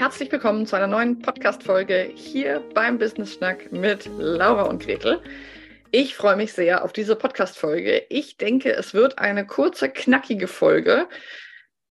herzlich 0.00 0.32
willkommen 0.32 0.64
zu 0.64 0.76
einer 0.76 0.86
neuen 0.86 1.18
Podcast-Folge 1.18 2.10
hier 2.14 2.64
beim 2.72 2.96
Business 2.96 3.34
Schnack 3.34 3.70
mit 3.70 4.08
Laura 4.16 4.62
und 4.62 4.82
Gretel. 4.82 5.20
Ich 5.90 6.16
freue 6.16 6.36
mich 6.36 6.54
sehr 6.54 6.82
auf 6.82 6.94
diese 6.94 7.16
Podcast-Folge. 7.16 8.06
Ich 8.08 8.38
denke, 8.38 8.72
es 8.72 8.94
wird 8.94 9.18
eine 9.18 9.46
kurze, 9.46 9.90
knackige 9.90 10.48
Folge 10.48 11.06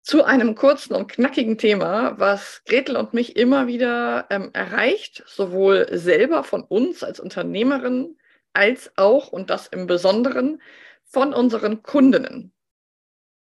zu 0.00 0.24
einem 0.24 0.54
kurzen 0.54 0.94
und 0.94 1.08
knackigen 1.12 1.58
Thema, 1.58 2.18
was 2.18 2.62
Gretel 2.64 2.96
und 2.96 3.12
mich 3.12 3.36
immer 3.36 3.66
wieder 3.66 4.28
ähm, 4.30 4.48
erreicht, 4.54 5.22
sowohl 5.26 5.86
selber 5.90 6.42
von 6.42 6.62
uns 6.62 7.04
als 7.04 7.20
Unternehmerin 7.20 8.16
als 8.54 8.92
auch, 8.96 9.30
und 9.30 9.50
das 9.50 9.66
im 9.66 9.86
Besonderen, 9.86 10.62
von 11.04 11.34
unseren 11.34 11.82
Kundinnen. 11.82 12.54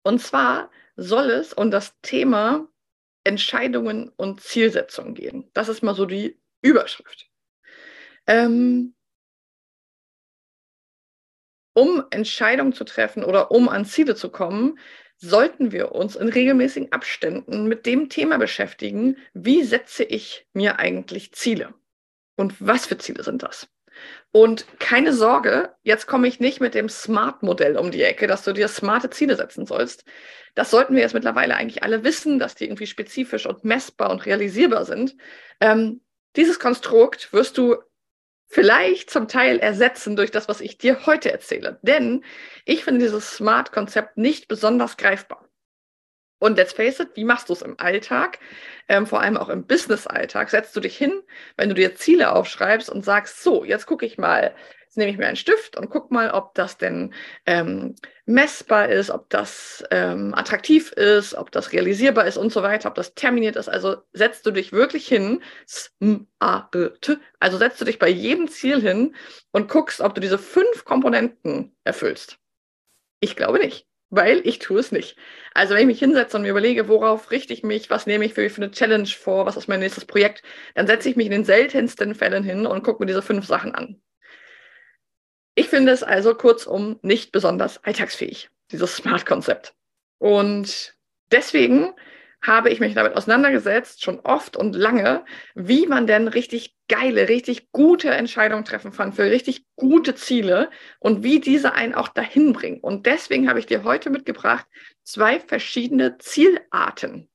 Und 0.03 0.19
zwar 0.19 0.69
soll 0.97 1.29
es 1.29 1.53
um 1.53 1.71
das 1.71 1.97
Thema 2.01 2.67
Entscheidungen 3.23 4.09
und 4.09 4.41
Zielsetzungen 4.41 5.13
gehen. 5.13 5.49
Das 5.53 5.69
ist 5.69 5.83
mal 5.83 5.95
so 5.95 6.05
die 6.05 6.39
Überschrift. 6.61 7.29
Ähm, 8.27 8.95
um 11.73 12.03
Entscheidungen 12.11 12.73
zu 12.73 12.83
treffen 12.83 13.23
oder 13.23 13.51
um 13.51 13.69
an 13.69 13.85
Ziele 13.85 14.15
zu 14.15 14.29
kommen, 14.29 14.77
sollten 15.17 15.71
wir 15.71 15.91
uns 15.93 16.15
in 16.15 16.29
regelmäßigen 16.29 16.91
Abständen 16.91 17.67
mit 17.67 17.85
dem 17.85 18.09
Thema 18.09 18.37
beschäftigen, 18.37 19.17
wie 19.33 19.63
setze 19.63 20.03
ich 20.03 20.47
mir 20.53 20.79
eigentlich 20.79 21.33
Ziele? 21.33 21.73
Und 22.35 22.55
was 22.59 22.87
für 22.87 22.97
Ziele 22.97 23.23
sind 23.23 23.43
das? 23.43 23.69
Und 24.31 24.65
keine 24.79 25.13
Sorge, 25.13 25.75
jetzt 25.83 26.07
komme 26.07 26.27
ich 26.27 26.39
nicht 26.39 26.61
mit 26.61 26.73
dem 26.73 26.87
Smart-Modell 26.87 27.77
um 27.77 27.91
die 27.91 28.03
Ecke, 28.03 28.27
dass 28.27 28.43
du 28.43 28.53
dir 28.53 28.67
smarte 28.67 29.09
Ziele 29.09 29.35
setzen 29.35 29.65
sollst. 29.65 30.05
Das 30.55 30.71
sollten 30.71 30.95
wir 30.95 31.01
jetzt 31.01 31.13
mittlerweile 31.13 31.55
eigentlich 31.55 31.83
alle 31.83 32.03
wissen, 32.03 32.39
dass 32.39 32.55
die 32.55 32.65
irgendwie 32.65 32.87
spezifisch 32.87 33.45
und 33.45 33.65
messbar 33.65 34.09
und 34.09 34.25
realisierbar 34.25 34.85
sind. 34.85 35.15
Ähm, 35.59 36.01
dieses 36.35 36.59
Konstrukt 36.59 37.33
wirst 37.33 37.57
du 37.57 37.77
vielleicht 38.47 39.09
zum 39.09 39.27
Teil 39.27 39.59
ersetzen 39.59 40.15
durch 40.15 40.31
das, 40.31 40.47
was 40.47 40.61
ich 40.61 40.77
dir 40.77 41.05
heute 41.05 41.31
erzähle. 41.31 41.79
Denn 41.81 42.23
ich 42.65 42.83
finde 42.83 43.01
dieses 43.01 43.31
Smart-Konzept 43.31 44.17
nicht 44.17 44.47
besonders 44.47 44.97
greifbar. 44.97 45.50
Und 46.41 46.57
let's 46.57 46.73
face 46.73 46.99
it, 46.99 47.09
wie 47.13 47.23
machst 47.23 47.49
du 47.49 47.53
es 47.53 47.61
im 47.61 47.79
Alltag? 47.79 48.39
Ähm, 48.89 49.05
vor 49.05 49.21
allem 49.21 49.37
auch 49.37 49.47
im 49.47 49.67
Business-Alltag. 49.67 50.49
Setzt 50.49 50.75
du 50.75 50.79
dich 50.79 50.97
hin, 50.97 51.21
wenn 51.55 51.69
du 51.69 51.75
dir 51.75 51.93
Ziele 51.93 52.33
aufschreibst 52.33 52.89
und 52.89 53.05
sagst, 53.05 53.43
so, 53.43 53.63
jetzt 53.63 53.85
gucke 53.85 54.07
ich 54.07 54.17
mal, 54.17 54.55
jetzt 54.81 54.97
nehme 54.97 55.11
ich 55.11 55.19
mir 55.19 55.27
einen 55.27 55.35
Stift 55.35 55.77
und 55.77 55.91
guck 55.91 56.09
mal, 56.09 56.31
ob 56.31 56.55
das 56.55 56.79
denn 56.79 57.13
ähm, 57.45 57.95
messbar 58.25 58.89
ist, 58.89 59.11
ob 59.11 59.29
das 59.29 59.83
ähm, 59.91 60.33
attraktiv 60.33 60.91
ist, 60.93 61.35
ob 61.35 61.51
das 61.51 61.73
realisierbar 61.73 62.25
ist 62.25 62.37
und 62.37 62.51
so 62.51 62.63
weiter, 62.63 62.89
ob 62.89 62.95
das 62.95 63.13
terminiert 63.13 63.55
ist. 63.55 63.69
Also 63.69 63.97
setzt 64.11 64.43
du 64.47 64.49
dich 64.49 64.73
wirklich 64.73 65.07
hin, 65.07 65.43
also 65.99 67.57
setzt 67.59 67.81
du 67.81 67.85
dich 67.85 67.99
bei 67.99 68.09
jedem 68.09 68.47
Ziel 68.47 68.81
hin 68.81 69.15
und 69.51 69.69
guckst, 69.69 70.01
ob 70.01 70.15
du 70.15 70.21
diese 70.21 70.39
fünf 70.39 70.85
Komponenten 70.85 71.75
erfüllst. 71.83 72.39
Ich 73.19 73.35
glaube 73.35 73.59
nicht 73.59 73.90
weil 74.11 74.45
ich 74.45 74.59
tue 74.59 74.79
es 74.79 74.91
nicht. 74.91 75.17
Also 75.53 75.73
wenn 75.73 75.81
ich 75.81 75.87
mich 75.87 75.99
hinsetze 75.99 76.37
und 76.37 76.43
mir 76.43 76.51
überlege, 76.51 76.87
worauf 76.87 77.31
richte 77.31 77.53
ich 77.53 77.63
mich, 77.63 77.89
was 77.89 78.05
nehme 78.05 78.25
ich 78.25 78.33
für, 78.33 78.47
für 78.49 78.61
eine 78.61 78.71
Challenge 78.71 79.07
vor, 79.07 79.45
was 79.45 79.57
ist 79.57 79.67
mein 79.67 79.79
nächstes 79.79 80.05
Projekt, 80.05 80.43
dann 80.75 80.85
setze 80.85 81.09
ich 81.09 81.15
mich 81.15 81.25
in 81.25 81.31
den 81.31 81.45
seltensten 81.45 82.13
Fällen 82.13 82.43
hin 82.43 82.67
und 82.67 82.83
gucke 82.83 83.01
mir 83.01 83.07
diese 83.07 83.21
fünf 83.21 83.47
Sachen 83.47 83.73
an. 83.73 84.01
Ich 85.55 85.69
finde 85.69 85.93
es 85.93 86.03
also 86.03 86.35
kurzum 86.35 86.99
nicht 87.01 87.31
besonders 87.31 87.83
alltagsfähig, 87.83 88.49
dieses 88.71 88.95
Smart-Konzept. 88.97 89.73
Und 90.17 90.93
deswegen 91.31 91.93
habe 92.41 92.69
ich 92.69 92.79
mich 92.79 92.95
damit 92.95 93.15
auseinandergesetzt, 93.15 94.03
schon 94.03 94.19
oft 94.21 94.57
und 94.57 94.75
lange, 94.75 95.23
wie 95.53 95.85
man 95.85 96.07
denn 96.07 96.27
richtig 96.27 96.75
geile, 96.87 97.29
richtig 97.29 97.71
gute 97.71 98.09
Entscheidungen 98.09 98.65
treffen 98.65 98.91
kann 98.91 99.13
für 99.13 99.23
richtig 99.23 99.65
gute 99.75 100.15
Ziele 100.15 100.71
und 100.99 101.23
wie 101.23 101.39
diese 101.39 101.73
einen 101.73 101.93
auch 101.93 102.07
dahin 102.07 102.53
bringen. 102.53 102.79
Und 102.79 103.05
deswegen 103.05 103.47
habe 103.47 103.59
ich 103.59 103.67
dir 103.67 103.83
heute 103.83 104.09
mitgebracht 104.09 104.65
zwei 105.03 105.39
verschiedene 105.39 106.17
Zielarten. 106.17 107.29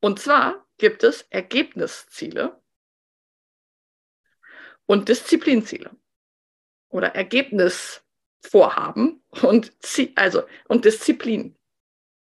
Und 0.00 0.20
zwar 0.20 0.66
gibt 0.78 1.04
es 1.04 1.22
Ergebnisziele 1.30 2.60
und 4.86 5.08
Disziplinziele 5.08 5.90
oder 6.88 7.14
Ergebnisvorhaben 7.14 9.22
und, 9.42 9.72
also, 10.16 10.42
und 10.66 10.84
Disziplin. 10.84 11.57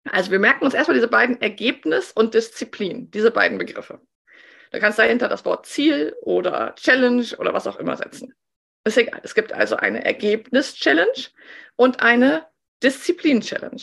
Also 0.04 0.30
wir 0.30 0.38
merken 0.38 0.64
uns 0.64 0.74
erstmal 0.74 0.96
diese 0.96 1.08
beiden 1.08 1.40
Ergebnis 1.40 2.12
und 2.12 2.34
Disziplin, 2.34 3.10
diese 3.10 3.30
beiden 3.30 3.58
Begriffe. 3.58 4.00
Du 4.72 4.80
kannst 4.80 4.98
dahinter 4.98 5.28
das 5.28 5.44
Wort 5.44 5.66
Ziel 5.66 6.16
oder 6.22 6.74
Challenge 6.76 7.26
oder 7.38 7.52
was 7.52 7.66
auch 7.66 7.76
immer 7.76 7.96
setzen. 7.96 8.34
Ist 8.84 8.96
egal. 8.96 9.20
Es 9.22 9.34
gibt 9.34 9.52
also 9.52 9.76
eine 9.76 10.04
Ergebnis-Challenge 10.04 11.28
und 11.76 12.00
eine 12.00 12.46
Disziplin-Challenge. 12.82 13.82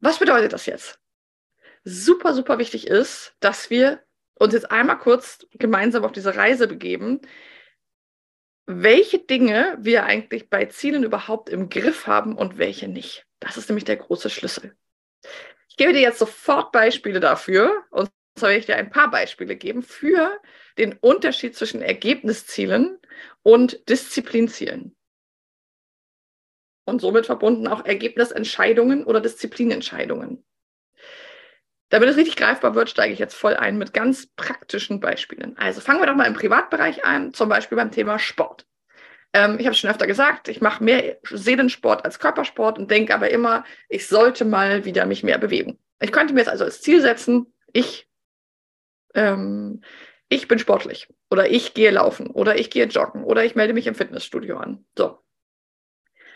Was 0.00 0.18
bedeutet 0.18 0.52
das 0.52 0.66
jetzt? 0.66 0.98
Super, 1.84 2.32
super 2.34 2.58
wichtig 2.58 2.86
ist, 2.86 3.36
dass 3.40 3.68
wir 3.68 4.02
uns 4.38 4.54
jetzt 4.54 4.70
einmal 4.70 4.98
kurz 4.98 5.46
gemeinsam 5.52 6.04
auf 6.04 6.12
diese 6.12 6.36
Reise 6.36 6.68
begeben, 6.68 7.20
welche 8.66 9.18
Dinge 9.18 9.76
wir 9.80 10.04
eigentlich 10.04 10.50
bei 10.50 10.66
Zielen 10.66 11.04
überhaupt 11.04 11.48
im 11.48 11.68
Griff 11.68 12.06
haben 12.06 12.36
und 12.36 12.58
welche 12.58 12.88
nicht. 12.88 13.25
Das 13.40 13.56
ist 13.56 13.68
nämlich 13.68 13.84
der 13.84 13.96
große 13.96 14.30
Schlüssel. 14.30 14.76
Ich 15.68 15.76
gebe 15.76 15.92
dir 15.92 16.00
jetzt 16.00 16.18
sofort 16.18 16.72
Beispiele 16.72 17.20
dafür 17.20 17.84
und 17.90 18.10
soll 18.38 18.52
ich 18.52 18.66
dir 18.66 18.76
ein 18.76 18.90
paar 18.90 19.10
Beispiele 19.10 19.56
geben 19.56 19.82
für 19.82 20.40
den 20.78 20.94
Unterschied 20.94 21.56
zwischen 21.56 21.82
Ergebniszielen 21.82 22.98
und 23.42 23.88
Disziplinzielen. 23.88 24.96
Und 26.84 27.00
somit 27.00 27.26
verbunden 27.26 27.66
auch 27.66 27.84
Ergebnisentscheidungen 27.84 29.04
oder 29.04 29.20
Disziplinentscheidungen. 29.20 30.44
Damit 31.88 32.08
es 32.08 32.16
richtig 32.16 32.36
greifbar 32.36 32.74
wird, 32.74 32.90
steige 32.90 33.12
ich 33.12 33.18
jetzt 33.18 33.34
voll 33.34 33.54
ein 33.54 33.78
mit 33.78 33.92
ganz 33.92 34.26
praktischen 34.26 35.00
Beispielen. 35.00 35.56
Also 35.56 35.80
fangen 35.80 36.00
wir 36.00 36.06
doch 36.06 36.16
mal 36.16 36.26
im 36.26 36.34
Privatbereich 36.34 37.04
an, 37.04 37.32
zum 37.32 37.48
Beispiel 37.48 37.76
beim 37.76 37.92
Thema 37.92 38.18
Sport. 38.18 38.66
Ähm, 39.36 39.58
ich 39.58 39.66
habe 39.66 39.76
schon 39.76 39.90
öfter 39.90 40.06
gesagt, 40.06 40.48
ich 40.48 40.62
mache 40.62 40.82
mehr 40.82 41.18
Seelensport 41.24 42.06
als 42.06 42.18
Körpersport 42.18 42.78
und 42.78 42.90
denke 42.90 43.14
aber 43.14 43.28
immer, 43.28 43.64
ich 43.90 44.06
sollte 44.06 44.46
mal 44.46 44.86
wieder 44.86 45.04
mich 45.04 45.22
mehr 45.22 45.36
bewegen. 45.36 45.78
Ich 46.00 46.10
könnte 46.10 46.32
mir 46.32 46.40
jetzt 46.40 46.48
also 46.48 46.64
als 46.64 46.80
Ziel 46.80 47.02
setzen, 47.02 47.52
ich, 47.70 48.08
ähm, 49.14 49.82
ich 50.30 50.48
bin 50.48 50.58
sportlich 50.58 51.08
oder 51.30 51.50
ich 51.50 51.74
gehe 51.74 51.90
laufen 51.90 52.30
oder 52.30 52.58
ich 52.58 52.70
gehe 52.70 52.86
joggen 52.86 53.24
oder 53.24 53.44
ich 53.44 53.54
melde 53.54 53.74
mich 53.74 53.86
im 53.86 53.94
Fitnessstudio 53.94 54.56
an. 54.56 54.86
So. 54.96 55.18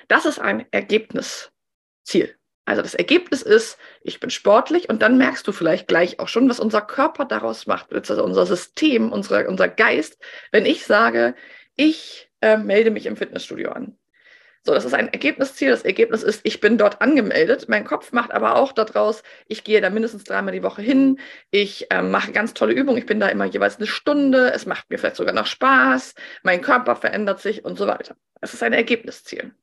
Das 0.08 0.26
ist 0.26 0.38
ein 0.38 0.66
Ergebnisziel. 0.70 2.36
Also 2.66 2.82
das 2.82 2.94
Ergebnis 2.94 3.40
ist, 3.40 3.78
ich 4.02 4.20
bin 4.20 4.28
sportlich 4.28 4.90
und 4.90 5.00
dann 5.00 5.16
merkst 5.16 5.48
du 5.48 5.52
vielleicht 5.52 5.88
gleich 5.88 6.20
auch 6.20 6.28
schon, 6.28 6.50
was 6.50 6.60
unser 6.60 6.82
Körper 6.82 7.24
daraus 7.24 7.66
macht, 7.66 7.94
also 7.94 8.22
unser 8.22 8.44
System, 8.44 9.10
unsere, 9.10 9.48
unser 9.48 9.68
Geist, 9.68 10.18
wenn 10.52 10.66
ich 10.66 10.84
sage, 10.84 11.34
ich 11.76 12.29
äh, 12.40 12.56
melde 12.56 12.90
mich 12.90 13.06
im 13.06 13.16
Fitnessstudio 13.16 13.70
an. 13.72 13.96
So, 14.62 14.74
das 14.74 14.84
ist 14.84 14.92
ein 14.92 15.08
Ergebnisziel. 15.08 15.70
Das 15.70 15.82
Ergebnis 15.82 16.22
ist, 16.22 16.42
ich 16.44 16.60
bin 16.60 16.76
dort 16.76 17.00
angemeldet. 17.00 17.68
Mein 17.68 17.84
Kopf 17.84 18.12
macht 18.12 18.30
aber 18.30 18.56
auch 18.56 18.72
daraus, 18.72 19.22
ich 19.46 19.64
gehe 19.64 19.80
da 19.80 19.88
mindestens 19.88 20.24
dreimal 20.24 20.52
die 20.52 20.62
Woche 20.62 20.82
hin. 20.82 21.18
Ich 21.50 21.90
äh, 21.90 22.02
mache 22.02 22.32
ganz 22.32 22.52
tolle 22.52 22.74
Übungen. 22.74 22.98
Ich 22.98 23.06
bin 23.06 23.20
da 23.20 23.28
immer 23.28 23.46
jeweils 23.46 23.78
eine 23.78 23.86
Stunde. 23.86 24.52
Es 24.52 24.66
macht 24.66 24.90
mir 24.90 24.98
vielleicht 24.98 25.16
sogar 25.16 25.34
noch 25.34 25.46
Spaß. 25.46 26.14
Mein 26.42 26.60
Körper 26.60 26.94
verändert 26.94 27.40
sich 27.40 27.64
und 27.64 27.78
so 27.78 27.86
weiter. 27.86 28.16
Das 28.42 28.52
ist 28.52 28.62
ein 28.62 28.74
Ergebnisziel. 28.74 29.54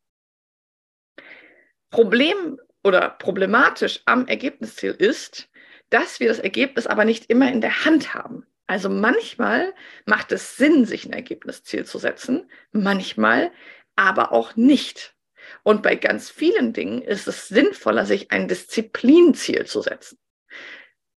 Problem 1.92 2.60
oder 2.84 3.10
problematisch 3.10 4.02
am 4.06 4.28
Ergebnisziel 4.28 4.92
ist, 4.92 5.50
dass 5.90 6.20
wir 6.20 6.28
das 6.28 6.40
Ergebnis 6.40 6.88
aber 6.88 7.06
nicht 7.06 7.30
immer 7.30 7.52
in 7.52 7.62
der 7.62 7.86
Hand 7.86 8.16
haben. 8.16 8.46
Also 8.68 8.90
manchmal 8.90 9.74
macht 10.06 10.32
es 10.34 10.58
Sinn, 10.58 10.86
sich 10.86 11.06
ein 11.06 11.14
Ergebnisziel 11.14 11.86
zu 11.86 11.98
setzen, 11.98 12.52
manchmal 12.72 13.52
aber 13.96 14.34
auch 14.34 14.56
nicht. 14.56 15.16
Und 15.64 15.82
bei 15.82 15.96
ganz 15.96 16.30
vielen 16.30 16.74
Dingen 16.74 17.02
ist 17.02 17.28
es 17.28 17.48
sinnvoller, 17.48 18.06
sich 18.06 18.32
ein 18.32 18.50
Disziplinziel 18.50 19.66
zu 19.66 19.82
setzen. 19.82 20.20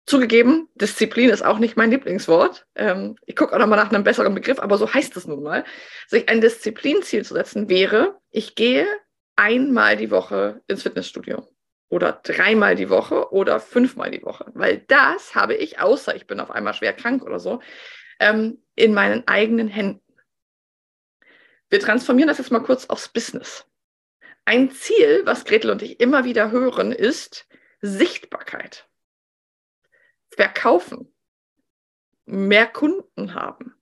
Zugegeben, 0.06 0.68
Disziplin 0.74 1.30
ist 1.30 1.44
auch 1.44 1.58
nicht 1.58 1.76
mein 1.76 1.90
Lieblingswort. 1.90 2.66
Ähm, 2.74 3.16
ich 3.26 3.36
gucke 3.36 3.54
auch 3.54 3.58
nochmal 3.58 3.78
nach 3.78 3.92
einem 3.92 4.04
besseren 4.04 4.34
Begriff, 4.34 4.58
aber 4.58 4.78
so 4.78 4.92
heißt 4.92 5.16
es 5.16 5.26
nun 5.26 5.42
mal. 5.42 5.64
Sich 6.08 6.28
ein 6.28 6.40
Disziplinziel 6.40 7.24
zu 7.24 7.34
setzen 7.34 7.68
wäre, 7.68 8.18
ich 8.30 8.54
gehe 8.54 8.86
einmal 9.36 9.96
die 9.96 10.10
Woche 10.10 10.62
ins 10.66 10.82
Fitnessstudio 10.82 11.46
oder 11.90 12.12
dreimal 12.12 12.76
die 12.76 12.88
Woche 12.88 13.32
oder 13.32 13.60
fünfmal 13.60 14.10
die 14.10 14.22
Woche. 14.22 14.50
Weil 14.54 14.78
das 14.78 15.34
habe 15.34 15.54
ich, 15.54 15.80
außer 15.80 16.16
ich 16.16 16.26
bin 16.26 16.40
auf 16.40 16.50
einmal 16.50 16.72
schwer 16.72 16.94
krank 16.94 17.22
oder 17.22 17.38
so, 17.38 17.60
ähm, 18.20 18.62
in 18.76 18.94
meinen 18.94 19.26
eigenen 19.28 19.68
Händen. 19.68 20.00
Wir 21.68 21.80
transformieren 21.80 22.28
das 22.28 22.38
jetzt 22.38 22.52
mal 22.52 22.62
kurz 22.62 22.86
aufs 22.86 23.08
Business. 23.08 23.66
Ein 24.44 24.70
Ziel, 24.70 25.22
was 25.24 25.44
Gretel 25.44 25.70
und 25.70 25.82
ich 25.82 26.00
immer 26.00 26.24
wieder 26.24 26.50
hören, 26.50 26.92
ist 26.92 27.46
Sichtbarkeit. 27.80 28.86
verkaufen, 30.36 31.12
mehr 32.24 32.66
Kunden 32.66 33.34
haben. 33.34 33.79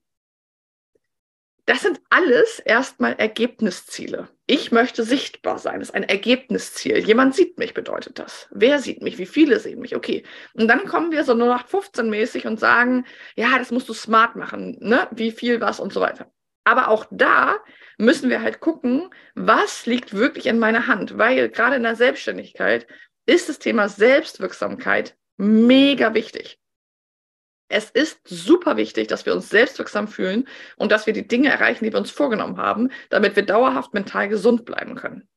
Das 1.69 1.83
sind 1.83 2.01
alles 2.09 2.57
erstmal 2.57 3.13
Ergebnisziele. 3.13 4.27
Ich 4.47 4.71
möchte 4.71 5.03
sichtbar 5.03 5.59
sein. 5.59 5.77
Das 5.79 5.89
ist 5.89 5.95
ein 5.95 6.01
Ergebnisziel. 6.01 6.97
Jemand 6.97 7.35
sieht 7.35 7.59
mich, 7.59 7.75
bedeutet 7.75 8.17
das. 8.17 8.47
Wer 8.49 8.79
sieht 8.79 9.03
mich? 9.03 9.19
Wie 9.19 9.27
viele 9.27 9.59
sehen 9.59 9.79
mich? 9.79 9.95
Okay. 9.95 10.23
Und 10.55 10.67
dann 10.67 10.85
kommen 10.85 11.11
wir 11.11 11.23
so 11.23 11.35
nur 11.35 11.47
nach 11.49 11.67
15 11.67 12.09
mäßig 12.09 12.47
und 12.47 12.59
sagen, 12.59 13.05
ja, 13.35 13.59
das 13.59 13.69
musst 13.69 13.87
du 13.87 13.93
smart 13.93 14.35
machen. 14.35 14.79
Ne? 14.79 15.07
Wie 15.11 15.29
viel, 15.29 15.61
was 15.61 15.79
und 15.79 15.93
so 15.93 16.01
weiter. 16.01 16.31
Aber 16.63 16.87
auch 16.87 17.05
da 17.11 17.57
müssen 17.99 18.31
wir 18.31 18.41
halt 18.41 18.61
gucken, 18.61 19.11
was 19.35 19.85
liegt 19.85 20.15
wirklich 20.15 20.47
in 20.47 20.57
meiner 20.57 20.87
Hand. 20.87 21.19
Weil 21.19 21.49
gerade 21.49 21.75
in 21.75 21.83
der 21.83 21.95
Selbstständigkeit 21.95 22.87
ist 23.27 23.47
das 23.47 23.59
Thema 23.59 23.89
Selbstwirksamkeit 23.89 25.15
mega 25.37 26.15
wichtig. 26.15 26.58
Es 27.69 27.91
ist 27.91 28.27
super 28.27 28.77
wichtig, 28.77 29.07
dass 29.07 29.25
wir 29.25 29.33
uns 29.33 29.49
selbstwirksam 29.49 30.07
fühlen 30.07 30.47
und 30.75 30.91
dass 30.91 31.05
wir 31.05 31.13
die 31.13 31.27
Dinge 31.27 31.49
erreichen, 31.49 31.85
die 31.85 31.93
wir 31.93 31.99
uns 31.99 32.09
vorgenommen 32.09 32.57
haben, 32.57 32.89
damit 33.09 33.35
wir 33.35 33.45
dauerhaft 33.45 33.93
mental 33.93 34.27
gesund 34.27 34.65
bleiben 34.65 34.95
können. 34.95 35.29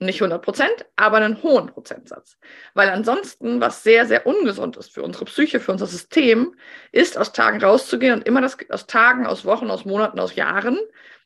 Nicht 0.00 0.20
100 0.20 0.42
Prozent, 0.42 0.86
aber 0.96 1.18
einen 1.18 1.40
hohen 1.44 1.68
Prozentsatz. 1.68 2.36
Weil 2.74 2.90
ansonsten, 2.90 3.60
was 3.60 3.84
sehr, 3.84 4.06
sehr 4.06 4.26
ungesund 4.26 4.76
ist 4.76 4.92
für 4.92 5.04
unsere 5.04 5.24
Psyche, 5.26 5.60
für 5.60 5.70
unser 5.70 5.86
System, 5.86 6.56
ist, 6.90 7.16
aus 7.16 7.32
Tagen 7.32 7.62
rauszugehen 7.62 8.14
und 8.14 8.26
immer 8.26 8.40
das, 8.40 8.58
aus 8.68 8.88
Tagen, 8.88 9.26
aus 9.26 9.44
Wochen, 9.44 9.70
aus 9.70 9.84
Monaten, 9.84 10.18
aus 10.18 10.34
Jahren 10.34 10.80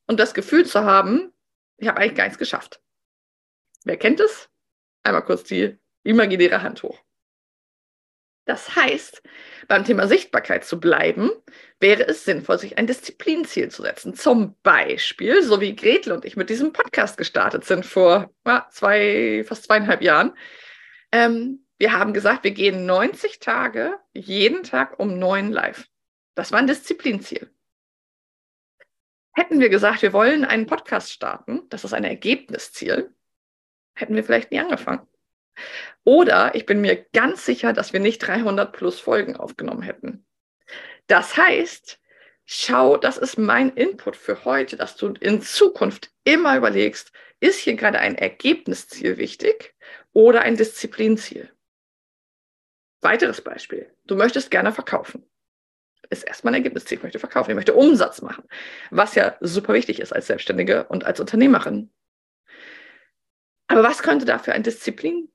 und 0.06 0.20
das 0.20 0.34
Gefühl 0.34 0.66
zu 0.66 0.84
haben, 0.84 1.32
ich 1.78 1.88
habe 1.88 1.98
eigentlich 1.98 2.16
gar 2.16 2.24
nichts 2.24 2.38
geschafft. 2.38 2.82
Wer 3.84 3.96
kennt 3.96 4.20
es? 4.20 4.50
Einmal 5.02 5.24
kurz 5.24 5.44
die 5.44 5.78
imaginäre 6.02 6.62
Hand 6.62 6.82
hoch. 6.82 7.00
Das 8.46 8.76
heißt, 8.76 9.22
beim 9.66 9.84
Thema 9.84 10.06
Sichtbarkeit 10.06 10.64
zu 10.64 10.78
bleiben, 10.78 11.30
wäre 11.80 12.06
es 12.06 12.24
sinnvoll, 12.24 12.58
sich 12.58 12.78
ein 12.78 12.86
Disziplinziel 12.86 13.70
zu 13.70 13.82
setzen. 13.82 14.14
Zum 14.14 14.54
Beispiel, 14.62 15.42
so 15.42 15.60
wie 15.60 15.74
Gretel 15.74 16.12
und 16.12 16.24
ich 16.24 16.36
mit 16.36 16.48
diesem 16.48 16.72
Podcast 16.72 17.18
gestartet 17.18 17.64
sind 17.64 17.84
vor 17.84 18.30
zwei, 18.70 19.44
fast 19.46 19.64
zweieinhalb 19.64 20.00
Jahren. 20.00 20.32
Ähm, 21.10 21.66
wir 21.78 21.92
haben 21.92 22.14
gesagt, 22.14 22.44
wir 22.44 22.52
gehen 22.52 22.86
90 22.86 23.40
Tage 23.40 23.98
jeden 24.14 24.62
Tag 24.62 24.98
um 25.00 25.18
neun 25.18 25.50
live. 25.50 25.88
Das 26.36 26.52
war 26.52 26.60
ein 26.60 26.68
Disziplinziel. 26.68 27.50
Hätten 29.32 29.58
wir 29.58 29.68
gesagt, 29.68 30.02
wir 30.02 30.12
wollen 30.12 30.44
einen 30.44 30.66
Podcast 30.66 31.12
starten, 31.12 31.68
das 31.68 31.84
ist 31.84 31.92
ein 31.92 32.04
Ergebnisziel, 32.04 33.12
hätten 33.94 34.14
wir 34.14 34.24
vielleicht 34.24 34.52
nie 34.52 34.60
angefangen. 34.60 35.06
Oder 36.04 36.54
ich 36.54 36.66
bin 36.66 36.80
mir 36.80 37.06
ganz 37.12 37.44
sicher, 37.44 37.72
dass 37.72 37.92
wir 37.92 38.00
nicht 38.00 38.18
300 38.18 38.72
plus 38.72 39.00
Folgen 39.00 39.36
aufgenommen 39.36 39.82
hätten. 39.82 40.26
Das 41.06 41.36
heißt, 41.36 41.98
schau, 42.44 42.96
das 42.96 43.18
ist 43.18 43.38
mein 43.38 43.70
Input 43.70 44.16
für 44.16 44.44
heute, 44.44 44.76
dass 44.76 44.96
du 44.96 45.14
in 45.20 45.42
Zukunft 45.42 46.10
immer 46.24 46.56
überlegst, 46.56 47.12
ist 47.40 47.58
hier 47.58 47.74
gerade 47.74 47.98
ein 47.98 48.16
Ergebnisziel 48.16 49.18
wichtig 49.18 49.74
oder 50.12 50.42
ein 50.42 50.56
Disziplinziel? 50.56 51.52
Weiteres 53.02 53.40
Beispiel. 53.42 53.94
Du 54.04 54.16
möchtest 54.16 54.50
gerne 54.50 54.72
verkaufen. 54.72 55.28
Ist 56.08 56.24
erstmal 56.24 56.52
ein 56.52 56.62
Ergebnisziel. 56.62 56.98
Ich 56.98 57.02
möchte 57.02 57.18
verkaufen. 57.18 57.50
Ich 57.50 57.56
möchte 57.56 57.74
Umsatz 57.74 58.22
machen. 58.22 58.44
Was 58.90 59.14
ja 59.14 59.36
super 59.40 59.74
wichtig 59.74 60.00
ist 60.00 60.12
als 60.12 60.28
Selbstständige 60.28 60.84
und 60.84 61.04
als 61.04 61.20
Unternehmerin. 61.20 61.92
Aber 63.68 63.82
was 63.82 64.02
könnte 64.02 64.24
dafür 64.24 64.54
ein 64.54 64.62
Disziplin 64.62 65.28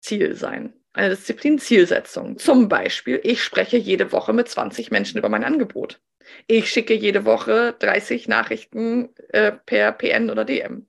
Ziel 0.00 0.34
sein. 0.34 0.74
Eine 0.92 1.10
Disziplin-Zielsetzung. 1.10 2.38
Zum 2.38 2.68
Beispiel, 2.68 3.20
ich 3.22 3.42
spreche 3.42 3.76
jede 3.76 4.12
Woche 4.12 4.32
mit 4.32 4.48
20 4.48 4.90
Menschen 4.90 5.18
über 5.18 5.28
mein 5.28 5.44
Angebot. 5.44 6.00
Ich 6.46 6.70
schicke 6.70 6.94
jede 6.94 7.24
Woche 7.24 7.74
30 7.78 8.28
Nachrichten 8.28 9.10
äh, 9.28 9.52
per 9.52 9.92
PN 9.92 10.30
oder 10.30 10.44
DM. 10.44 10.86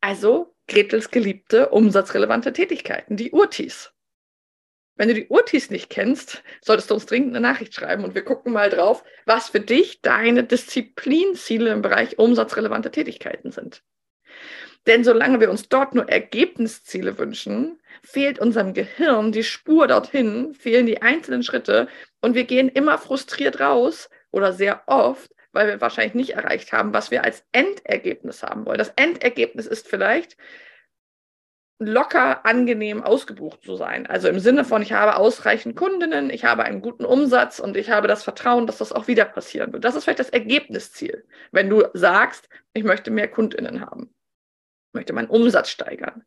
Also 0.00 0.54
Gretels 0.66 1.10
geliebte 1.10 1.70
umsatzrelevante 1.70 2.52
Tätigkeiten, 2.52 3.16
die 3.16 3.32
Urtis. 3.32 3.92
Wenn 4.96 5.08
du 5.08 5.14
die 5.14 5.28
Urtis 5.28 5.70
nicht 5.70 5.90
kennst, 5.90 6.42
solltest 6.60 6.90
du 6.90 6.94
uns 6.94 7.06
dringend 7.06 7.30
eine 7.30 7.40
Nachricht 7.40 7.74
schreiben 7.74 8.04
und 8.04 8.14
wir 8.14 8.24
gucken 8.24 8.52
mal 8.52 8.68
drauf, 8.68 9.04
was 9.26 9.48
für 9.50 9.60
dich 9.60 10.00
deine 10.02 10.42
Disziplinziele 10.44 11.70
im 11.70 11.82
Bereich 11.82 12.18
umsatzrelevante 12.18 12.90
Tätigkeiten 12.90 13.52
sind. 13.52 13.84
Denn 14.86 15.04
solange 15.04 15.40
wir 15.40 15.50
uns 15.50 15.68
dort 15.68 15.94
nur 15.94 16.08
Ergebnisziele 16.08 17.18
wünschen, 17.18 17.78
fehlt 18.02 18.38
unserem 18.38 18.74
Gehirn 18.74 19.32
die 19.32 19.44
Spur 19.44 19.86
dorthin, 19.86 20.54
fehlen 20.54 20.86
die 20.86 21.02
einzelnen 21.02 21.42
Schritte 21.42 21.88
und 22.20 22.34
wir 22.34 22.44
gehen 22.44 22.68
immer 22.68 22.98
frustriert 22.98 23.60
raus 23.60 24.08
oder 24.30 24.52
sehr 24.52 24.82
oft, 24.86 25.30
weil 25.52 25.66
wir 25.66 25.80
wahrscheinlich 25.80 26.14
nicht 26.14 26.30
erreicht 26.30 26.72
haben, 26.72 26.94
was 26.94 27.10
wir 27.10 27.24
als 27.24 27.44
Endergebnis 27.52 28.42
haben 28.42 28.64
wollen. 28.64 28.78
Das 28.78 28.92
Endergebnis 28.96 29.66
ist 29.66 29.88
vielleicht 29.88 30.36
locker 31.80 32.44
angenehm 32.44 33.02
ausgebucht 33.02 33.62
zu 33.62 33.76
sein. 33.76 34.06
Also 34.06 34.28
im 34.28 34.40
Sinne 34.40 34.64
von, 34.64 34.82
ich 34.82 34.92
habe 34.92 35.16
ausreichend 35.16 35.76
Kundinnen, 35.76 36.28
ich 36.30 36.44
habe 36.44 36.64
einen 36.64 36.82
guten 36.82 37.04
Umsatz 37.04 37.60
und 37.60 37.76
ich 37.76 37.90
habe 37.90 38.08
das 38.08 38.24
Vertrauen, 38.24 38.66
dass 38.66 38.78
das 38.78 38.92
auch 38.92 39.06
wieder 39.06 39.24
passieren 39.24 39.72
wird. 39.72 39.84
Das 39.84 39.94
ist 39.94 40.04
vielleicht 40.04 40.18
das 40.18 40.30
Ergebnisziel, 40.30 41.24
wenn 41.52 41.70
du 41.70 41.84
sagst, 41.94 42.48
ich 42.72 42.82
möchte 42.82 43.10
mehr 43.10 43.28
Kundinnen 43.28 43.80
haben 43.80 44.12
möchte 44.98 45.12
meinen 45.12 45.30
Umsatz 45.30 45.70
steigern. 45.70 46.24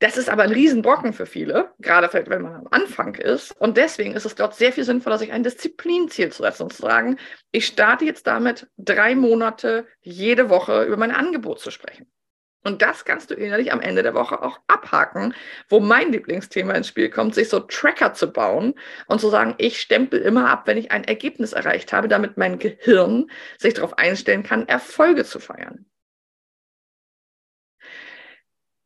Das 0.00 0.16
ist 0.18 0.28
aber 0.28 0.42
ein 0.42 0.52
Riesenbrocken 0.52 1.12
für 1.12 1.26
viele, 1.26 1.70
gerade 1.78 2.12
wenn 2.12 2.42
man 2.42 2.56
am 2.56 2.68
Anfang 2.70 3.14
ist. 3.14 3.52
Und 3.60 3.76
deswegen 3.76 4.14
ist 4.14 4.26
es 4.26 4.34
dort 4.34 4.54
sehr 4.54 4.72
viel 4.72 4.84
sinnvoller, 4.84 5.16
sich 5.16 5.32
ein 5.32 5.44
Disziplinziel 5.44 6.30
zu 6.30 6.42
setzen 6.42 6.64
und 6.64 6.72
zu 6.72 6.82
sagen, 6.82 7.18
ich 7.52 7.66
starte 7.66 8.04
jetzt 8.04 8.26
damit, 8.26 8.66
drei 8.76 9.14
Monate 9.14 9.86
jede 10.00 10.50
Woche 10.50 10.82
über 10.82 10.96
mein 10.96 11.12
Angebot 11.12 11.60
zu 11.60 11.70
sprechen. 11.70 12.10
Und 12.64 12.82
das 12.82 13.04
kannst 13.04 13.30
du 13.30 13.34
innerlich 13.34 13.72
am 13.72 13.80
Ende 13.80 14.02
der 14.02 14.14
Woche 14.14 14.42
auch 14.42 14.58
abhaken, 14.66 15.34
wo 15.68 15.80
mein 15.80 16.12
Lieblingsthema 16.12 16.74
ins 16.74 16.88
Spiel 16.88 17.08
kommt, 17.08 17.34
sich 17.34 17.48
so 17.48 17.60
Tracker 17.60 18.12
zu 18.12 18.32
bauen 18.32 18.74
und 19.06 19.20
zu 19.20 19.30
sagen, 19.30 19.54
ich 19.58 19.80
stempel 19.80 20.20
immer 20.20 20.50
ab, 20.50 20.66
wenn 20.66 20.78
ich 20.78 20.90
ein 20.90 21.04
Ergebnis 21.04 21.52
erreicht 21.52 21.92
habe, 21.92 22.08
damit 22.08 22.36
mein 22.36 22.58
Gehirn 22.58 23.30
sich 23.56 23.74
darauf 23.74 23.98
einstellen 23.98 24.42
kann, 24.42 24.66
Erfolge 24.66 25.24
zu 25.24 25.38
feiern 25.38 25.86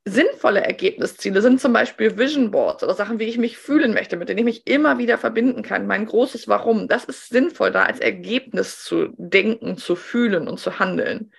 sinnvolle 0.07 0.63
Ergebnisziele 0.63 1.43
sind 1.43 1.61
zum 1.61 1.73
Beispiel 1.73 2.17
Vision 2.17 2.53
Boards 2.53 2.85
oder 2.85 2.95
Sachen, 2.95 3.19
wie 3.19 3.25
ich 3.25 3.39
mich 3.39 3.59
fühlen 3.59 3.93
möchte, 3.93 4.17
mit 4.17 4.29
denen 4.29 4.39
ich 4.39 4.45
mich 4.45 4.67
immer 4.67 4.99
wieder 4.99 5.19
verbinden 5.19 5.63
kann. 5.63 5.89
Mein 5.89 6.07
großes 6.07 6.47
Warum. 6.47 6.87
Das 6.87 7.05
ist 7.05 7.29
sinnvoll, 7.29 7.73
da 7.73 7.83
als 7.83 7.99
Ergebnis 7.99 8.85
zu 8.85 9.09
denken, 9.17 9.77
zu 9.77 9.97
fühlen 9.97 10.47
und 10.47 10.59
zu 10.61 10.79
handeln. 10.79 11.33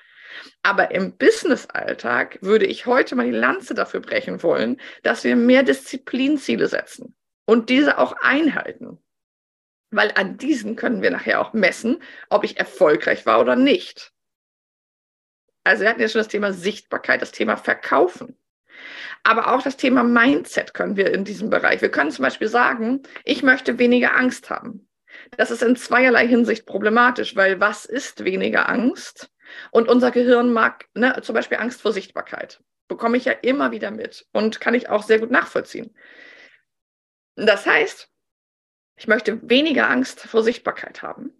Aber 0.63 0.91
im 0.91 1.17
Business-Alltag 1.17 2.39
würde 2.41 2.65
ich 2.65 2.86
heute 2.86 3.15
mal 3.15 3.25
die 3.25 3.31
Lanze 3.31 3.74
dafür 3.74 4.01
brechen 4.01 4.43
wollen, 4.43 4.81
dass 5.01 5.24
wir 5.24 5.38
mehr 5.38 5.63
Disziplinziele 5.63 6.67
setzen 6.67 7.15
und 7.45 7.69
diese 7.69 7.97
auch 7.97 8.17
einhalten. 8.19 9.00
Weil 9.91 10.12
an 10.15 10.38
diesen 10.38 10.75
können 10.75 11.01
wir 11.01 11.12
nachher 11.12 11.39
auch 11.39 11.53
messen, 11.53 12.03
ob 12.29 12.43
ich 12.43 12.57
erfolgreich 12.57 13.25
war 13.25 13.39
oder 13.39 13.55
nicht. 13.55 14.12
Also 15.63 15.83
wir 15.83 15.89
hatten 15.89 16.01
ja 16.01 16.09
schon 16.09 16.19
das 16.19 16.27
Thema 16.27 16.51
Sichtbarkeit, 16.51 17.21
das 17.21 17.31
Thema 17.31 17.55
Verkaufen. 17.55 18.38
Aber 19.24 19.53
auch 19.53 19.62
das 19.62 19.77
Thema 19.77 20.03
Mindset 20.03 20.74
können 20.74 20.98
wir 20.98 21.13
in 21.13 21.24
diesem 21.24 21.50
Bereich. 21.50 21.81
Wir 21.81 21.91
können 21.91 22.12
zum 22.12 22.24
Beispiel 22.24 22.48
sagen, 22.48 23.03
ich 23.24 23.43
möchte 23.43 23.79
weniger 23.79 24.15
Angst 24.15 24.50
haben. 24.50 24.88
Das 25.31 25.51
ist 25.51 25.63
in 25.63 25.75
zweierlei 25.75 26.27
Hinsicht 26.27 26.65
problematisch, 26.65 27.36
weil 27.36 27.60
was 27.60 27.86
ist 27.86 28.24
weniger 28.24 28.69
Angst? 28.69 29.29
Und 29.72 29.88
unser 29.88 30.12
Gehirn 30.12 30.51
mag 30.53 30.86
ne, 30.93 31.19
zum 31.22 31.36
Beispiel 31.36 31.57
Angst 31.57 31.81
vor 31.81 31.93
Sichtbarkeit. 31.93 32.62
Bekomme 32.88 33.17
ich 33.17 33.25
ja 33.25 33.34
immer 33.34 33.72
wieder 33.72 33.91
mit 33.91 34.27
und 34.31 34.60
kann 34.60 34.74
ich 34.74 34.89
auch 34.89 35.03
sehr 35.03 35.19
gut 35.19 35.31
nachvollziehen. 35.31 35.96
Das 37.36 37.65
heißt, 37.65 38.10
ich 38.96 39.07
möchte 39.07 39.39
weniger 39.50 39.89
Angst 39.89 40.22
vor 40.22 40.43
Sichtbarkeit 40.43 41.01
haben 41.01 41.37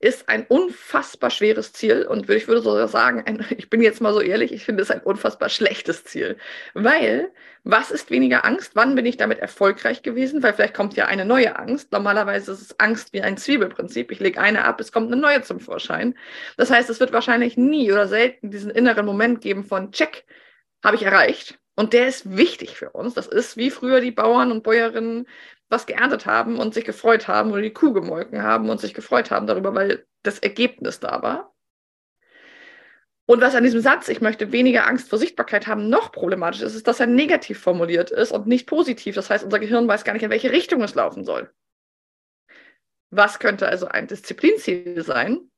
ist 0.00 0.28
ein 0.28 0.46
unfassbar 0.46 1.30
schweres 1.30 1.72
Ziel 1.72 2.06
und 2.06 2.28
ich 2.28 2.48
würde 2.48 2.62
sogar 2.62 2.88
sagen, 2.88 3.22
ein, 3.26 3.44
ich 3.56 3.70
bin 3.70 3.82
jetzt 3.82 4.00
mal 4.00 4.12
so 4.12 4.20
ehrlich, 4.20 4.52
ich 4.52 4.64
finde 4.64 4.82
es 4.82 4.90
ein 4.90 5.00
unfassbar 5.00 5.48
schlechtes 5.48 6.04
Ziel. 6.04 6.36
Weil, 6.74 7.30
was 7.64 7.90
ist 7.90 8.10
weniger 8.10 8.44
Angst? 8.44 8.72
Wann 8.74 8.94
bin 8.94 9.06
ich 9.06 9.16
damit 9.16 9.38
erfolgreich 9.38 10.02
gewesen? 10.02 10.42
Weil 10.42 10.52
vielleicht 10.54 10.74
kommt 10.74 10.94
ja 10.94 11.06
eine 11.06 11.24
neue 11.24 11.56
Angst. 11.58 11.92
Normalerweise 11.92 12.52
ist 12.52 12.60
es 12.60 12.80
Angst 12.80 13.12
wie 13.12 13.22
ein 13.22 13.36
Zwiebelprinzip. 13.36 14.10
Ich 14.10 14.20
lege 14.20 14.40
eine 14.40 14.64
ab, 14.64 14.80
es 14.80 14.92
kommt 14.92 15.10
eine 15.10 15.20
neue 15.20 15.42
zum 15.42 15.60
Vorschein. 15.60 16.16
Das 16.56 16.70
heißt, 16.70 16.90
es 16.90 17.00
wird 17.00 17.12
wahrscheinlich 17.12 17.56
nie 17.56 17.90
oder 17.90 18.06
selten 18.08 18.50
diesen 18.50 18.70
inneren 18.70 19.06
Moment 19.06 19.40
geben 19.40 19.64
von 19.64 19.92
Check, 19.92 20.24
habe 20.82 20.96
ich 20.96 21.02
erreicht. 21.02 21.58
Und 21.76 21.92
der 21.92 22.06
ist 22.06 22.36
wichtig 22.36 22.76
für 22.76 22.90
uns. 22.90 23.14
Das 23.14 23.26
ist 23.26 23.56
wie 23.56 23.70
früher 23.70 24.00
die 24.00 24.12
Bauern 24.12 24.52
und 24.52 24.62
Bäuerinnen 24.62 25.26
was 25.68 25.86
geerntet 25.86 26.26
haben 26.26 26.58
und 26.58 26.74
sich 26.74 26.84
gefreut 26.84 27.28
haben 27.28 27.52
oder 27.52 27.62
die 27.62 27.72
Kuh 27.72 27.92
gemolken 27.92 28.42
haben 28.42 28.68
und 28.70 28.80
sich 28.80 28.94
gefreut 28.94 29.30
haben 29.30 29.46
darüber, 29.46 29.74
weil 29.74 30.06
das 30.22 30.38
Ergebnis 30.38 31.00
da 31.00 31.22
war. 31.22 31.54
Und 33.26 33.40
was 33.40 33.54
an 33.54 33.64
diesem 33.64 33.80
Satz, 33.80 34.08
ich 34.08 34.20
möchte 34.20 34.52
weniger 34.52 34.86
Angst 34.86 35.08
vor 35.08 35.18
Sichtbarkeit 35.18 35.66
haben, 35.66 35.88
noch 35.88 36.12
problematisch 36.12 36.60
ist, 36.60 36.74
ist, 36.74 36.86
dass 36.86 37.00
er 37.00 37.06
negativ 37.06 37.58
formuliert 37.58 38.10
ist 38.10 38.32
und 38.32 38.46
nicht 38.46 38.66
positiv. 38.66 39.14
Das 39.14 39.30
heißt, 39.30 39.44
unser 39.44 39.58
Gehirn 39.58 39.88
weiß 39.88 40.04
gar 40.04 40.12
nicht, 40.12 40.22
in 40.22 40.30
welche 40.30 40.52
Richtung 40.52 40.82
es 40.82 40.94
laufen 40.94 41.24
soll. 41.24 41.50
Was 43.10 43.38
könnte 43.38 43.66
also 43.66 43.86
ein 43.86 44.08
Disziplinziel 44.08 45.02
sein? 45.02 45.50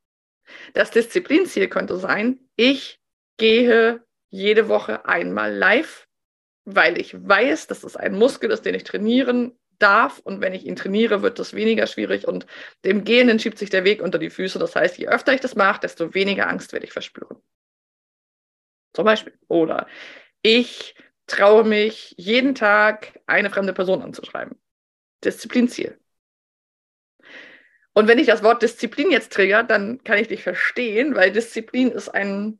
Das 0.74 0.92
Disziplinziel 0.92 1.68
könnte 1.68 1.96
sein, 1.96 2.38
ich 2.54 3.00
gehe 3.36 4.04
jede 4.30 4.68
Woche 4.68 5.06
einmal 5.06 5.52
live, 5.52 6.06
weil 6.64 7.00
ich 7.00 7.16
weiß, 7.28 7.66
dass 7.66 7.82
es 7.82 7.96
ein 7.96 8.16
Muskel 8.16 8.50
ist, 8.52 8.64
den 8.64 8.74
ich 8.74 8.84
trainieren 8.84 9.58
darf. 9.78 10.18
Und 10.20 10.40
wenn 10.40 10.54
ich 10.54 10.64
ihn 10.66 10.76
trainiere, 10.76 11.22
wird 11.22 11.38
das 11.38 11.54
weniger 11.54 11.86
schwierig 11.86 12.26
und 12.26 12.46
dem 12.84 13.04
Gehenden 13.04 13.38
schiebt 13.38 13.58
sich 13.58 13.70
der 13.70 13.84
Weg 13.84 14.02
unter 14.02 14.18
die 14.18 14.30
Füße. 14.30 14.58
Das 14.58 14.74
heißt, 14.76 14.98
je 14.98 15.08
öfter 15.08 15.32
ich 15.32 15.40
das 15.40 15.54
mache, 15.54 15.80
desto 15.80 16.14
weniger 16.14 16.48
Angst 16.48 16.72
werde 16.72 16.86
ich 16.86 16.92
verspüren. 16.92 17.36
Zum 18.92 19.04
Beispiel. 19.04 19.38
Oder 19.48 19.86
ich 20.42 20.94
traue 21.26 21.64
mich 21.64 22.14
jeden 22.16 22.54
Tag 22.54 23.20
eine 23.26 23.50
fremde 23.50 23.72
Person 23.72 24.02
anzuschreiben. 24.02 24.56
Disziplinziel. 25.24 25.98
Und 27.92 28.08
wenn 28.08 28.18
ich 28.18 28.26
das 28.26 28.42
Wort 28.42 28.62
Disziplin 28.62 29.10
jetzt 29.10 29.32
trigger, 29.32 29.62
dann 29.62 30.04
kann 30.04 30.18
ich 30.18 30.28
dich 30.28 30.42
verstehen, 30.42 31.14
weil 31.14 31.32
Disziplin 31.32 31.90
ist 31.90 32.10
ein 32.10 32.58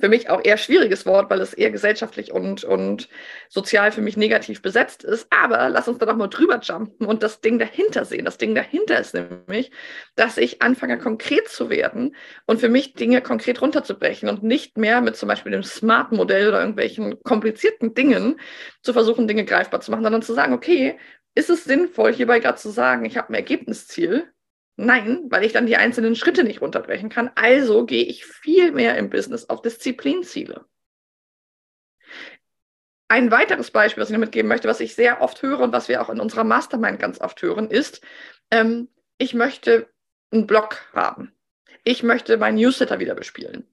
für 0.00 0.08
mich 0.08 0.30
auch 0.30 0.44
eher 0.44 0.56
schwieriges 0.56 1.06
Wort, 1.06 1.30
weil 1.30 1.40
es 1.40 1.52
eher 1.52 1.70
gesellschaftlich 1.70 2.32
und, 2.32 2.64
und 2.64 3.08
sozial 3.48 3.90
für 3.90 4.00
mich 4.00 4.16
negativ 4.16 4.62
besetzt 4.62 5.02
ist. 5.02 5.26
Aber 5.30 5.68
lass 5.68 5.88
uns 5.88 5.98
da 5.98 6.06
doch 6.06 6.16
mal 6.16 6.28
drüber 6.28 6.60
jumpen 6.62 7.06
und 7.06 7.22
das 7.22 7.40
Ding 7.40 7.58
dahinter 7.58 8.04
sehen. 8.04 8.24
Das 8.24 8.38
Ding 8.38 8.54
dahinter 8.54 8.98
ist 9.00 9.14
nämlich, 9.14 9.70
dass 10.14 10.36
ich 10.36 10.62
anfange, 10.62 10.98
konkret 10.98 11.48
zu 11.48 11.68
werden 11.70 12.14
und 12.46 12.60
für 12.60 12.68
mich 12.68 12.94
Dinge 12.94 13.20
konkret 13.20 13.60
runterzubrechen 13.60 14.28
und 14.28 14.42
nicht 14.42 14.78
mehr 14.78 15.00
mit 15.00 15.16
zum 15.16 15.28
Beispiel 15.28 15.52
dem 15.52 15.64
Smart-Modell 15.64 16.48
oder 16.48 16.60
irgendwelchen 16.60 17.22
komplizierten 17.22 17.94
Dingen 17.94 18.40
zu 18.82 18.92
versuchen, 18.92 19.26
Dinge 19.26 19.44
greifbar 19.44 19.80
zu 19.80 19.90
machen, 19.90 20.04
sondern 20.04 20.22
zu 20.22 20.34
sagen, 20.34 20.52
okay, 20.52 20.98
ist 21.34 21.50
es 21.50 21.64
sinnvoll, 21.64 22.12
hierbei 22.12 22.40
gerade 22.40 22.58
zu 22.58 22.70
sagen, 22.70 23.04
ich 23.04 23.16
habe 23.16 23.30
ein 23.30 23.34
Ergebnisziel 23.34 24.32
Nein, 24.80 25.24
weil 25.28 25.44
ich 25.44 25.52
dann 25.52 25.66
die 25.66 25.76
einzelnen 25.76 26.14
Schritte 26.14 26.44
nicht 26.44 26.60
runterbrechen 26.60 27.08
kann. 27.08 27.32
Also 27.34 27.84
gehe 27.84 28.04
ich 28.04 28.24
viel 28.24 28.70
mehr 28.70 28.96
im 28.96 29.10
Business 29.10 29.48
auf 29.48 29.60
Disziplinziele. 29.60 30.66
Ein 33.08 33.32
weiteres 33.32 33.72
Beispiel, 33.72 34.00
was 34.00 34.10
ich 34.10 34.16
mitgeben 34.16 34.48
möchte, 34.48 34.68
was 34.68 34.78
ich 34.78 34.94
sehr 34.94 35.20
oft 35.20 35.42
höre 35.42 35.58
und 35.58 35.72
was 35.72 35.88
wir 35.88 36.00
auch 36.00 36.10
in 36.10 36.20
unserer 36.20 36.44
Mastermind 36.44 37.00
ganz 37.00 37.20
oft 37.20 37.42
hören, 37.42 37.72
ist, 37.72 38.02
ähm, 38.52 38.88
ich 39.16 39.34
möchte 39.34 39.88
einen 40.30 40.46
Blog 40.46 40.78
haben. 40.92 41.32
Ich 41.82 42.04
möchte 42.04 42.36
meinen 42.36 42.58
Newsletter 42.58 43.00
wieder 43.00 43.16
bespielen. 43.16 43.66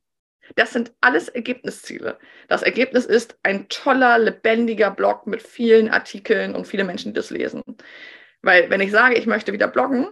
Das 0.55 0.73
sind 0.73 0.91
alles 1.01 1.29
Ergebnisziele. 1.29 2.17
Das 2.47 2.63
Ergebnis 2.63 3.05
ist 3.05 3.37
ein 3.43 3.69
toller, 3.69 4.17
lebendiger 4.17 4.89
Blog 4.89 5.27
mit 5.27 5.43
vielen 5.43 5.87
Artikeln 5.89 6.55
und 6.55 6.65
viele 6.65 6.83
Menschen, 6.83 7.13
die 7.13 7.17
das 7.19 7.29
lesen. 7.29 7.61
Weil 8.41 8.71
wenn 8.71 8.81
ich 8.81 8.89
sage, 8.89 9.15
ich 9.15 9.27
möchte 9.27 9.53
wieder 9.53 9.67
bloggen, 9.67 10.09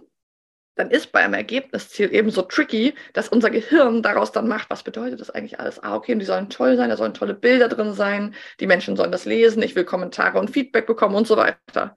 dann 0.74 0.90
ist 0.90 1.12
bei 1.12 1.20
einem 1.20 1.34
Ergebnisziel 1.34 2.12
eben 2.14 2.30
so 2.30 2.42
tricky, 2.42 2.94
dass 3.12 3.28
unser 3.28 3.50
Gehirn 3.50 4.02
daraus 4.02 4.32
dann 4.32 4.48
macht, 4.48 4.70
was 4.70 4.82
bedeutet 4.82 5.20
das 5.20 5.30
eigentlich 5.30 5.60
alles? 5.60 5.82
Ah, 5.82 5.94
okay, 5.94 6.12
und 6.12 6.18
die 6.18 6.24
sollen 6.24 6.50
toll 6.50 6.76
sein, 6.76 6.90
da 6.90 6.96
sollen 6.96 7.14
tolle 7.14 7.34
Bilder 7.34 7.68
drin 7.68 7.92
sein, 7.94 8.34
die 8.60 8.66
Menschen 8.66 8.96
sollen 8.96 9.12
das 9.12 9.24
lesen, 9.24 9.62
ich 9.62 9.76
will 9.76 9.84
Kommentare 9.84 10.38
und 10.38 10.50
Feedback 10.50 10.86
bekommen 10.86 11.14
und 11.14 11.26
so 11.26 11.36
weiter. 11.36 11.96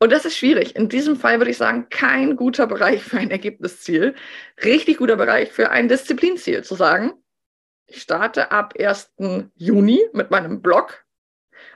Und 0.00 0.12
das 0.12 0.24
ist 0.26 0.36
schwierig. 0.36 0.76
In 0.76 0.88
diesem 0.88 1.16
Fall 1.16 1.38
würde 1.38 1.50
ich 1.50 1.56
sagen, 1.56 1.88
kein 1.88 2.36
guter 2.36 2.66
Bereich 2.66 3.02
für 3.02 3.16
ein 3.16 3.30
Ergebnisziel. 3.30 4.14
Richtig 4.62 4.98
guter 4.98 5.16
Bereich 5.16 5.50
für 5.50 5.70
ein 5.70 5.88
Disziplinziel, 5.88 6.62
zu 6.62 6.74
sagen, 6.74 7.12
ich 7.86 8.02
starte 8.02 8.50
ab 8.50 8.74
1. 8.78 9.14
Juni 9.54 10.02
mit 10.12 10.30
meinem 10.30 10.60
Blog 10.60 11.03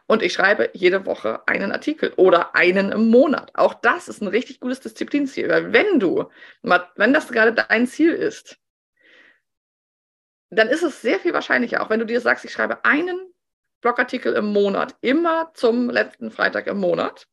und 0.09 0.23
ich 0.23 0.33
schreibe 0.33 0.71
jede 0.73 1.07
Woche 1.07 1.47
einen 1.47 1.71
Artikel 1.71 2.13
oder 2.17 2.57
einen 2.57 2.91
im 2.91 3.09
Monat. 3.09 3.51
Auch 3.55 3.75
das 3.75 4.09
ist 4.09 4.23
ein 4.23 4.29
richtig 4.29 4.59
gutes 4.59 4.81
Disziplinziel, 4.81 5.49
weil 5.49 5.73
wenn 5.73 6.01
du, 6.01 6.31
wenn 6.63 7.13
das 7.13 7.29
gerade 7.29 7.53
dein 7.53 7.87
Ziel 7.87 8.13
ist, 8.13 8.59
dann 10.51 10.69
ist 10.69 10.83
es 10.83 11.03
sehr 11.03 11.21
viel 11.21 11.35
wahrscheinlicher, 11.35 11.83
auch 11.83 11.91
wenn 11.91 12.01
du 12.01 12.07
dir 12.07 12.23
sagst, 12.23 12.45
ich 12.47 12.53
schreibe 12.53 12.85
einen 12.87 13.33
Blogartikel 13.83 14.33
im 14.33 14.47
Monat, 14.47 14.97
immer 15.03 15.53
zum 15.53 15.91
letzten 15.91 16.31
Freitag 16.31 16.67
im 16.69 16.79
Monat, 16.79 17.29